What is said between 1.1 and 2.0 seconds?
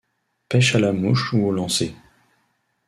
ou au lancer.